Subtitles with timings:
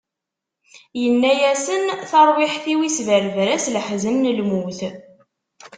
[1.05, 4.79] Inna-asen: Taṛwiḥt-iw, isberber-as leḥzen n lmut.